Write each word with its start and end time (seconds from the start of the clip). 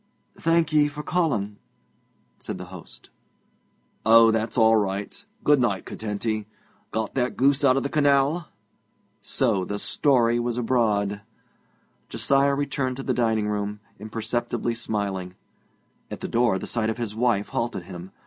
'Thank 0.35 0.73
ye 0.73 0.87
for 0.87 1.03
calling,' 1.03 1.57
said 2.39 2.57
the 2.57 2.65
host. 2.73 3.11
'Oh, 4.03 4.31
that's 4.31 4.57
all 4.57 4.75
right. 4.75 5.23
Good 5.43 5.61
night, 5.61 5.85
Curtenty. 5.85 6.47
Got 6.89 7.13
that 7.13 7.37
goose 7.37 7.63
out 7.63 7.77
of 7.77 7.83
the 7.83 7.89
canal?' 7.89 8.47
So 9.21 9.63
the 9.63 9.77
story 9.77 10.39
was 10.39 10.57
all 10.57 10.61
abroad! 10.63 11.21
Josiah 12.09 12.55
returned 12.55 12.97
to 12.97 13.03
the 13.03 13.13
dining 13.13 13.47
room, 13.47 13.79
imperceptibly 13.99 14.73
smiling. 14.73 15.35
At 16.09 16.21
the 16.21 16.27
door 16.27 16.57
the 16.57 16.65
sight 16.65 16.89
of 16.89 16.97
his 16.97 17.13
wife 17.15 17.49
halted 17.49 17.83
him. 17.83 18.11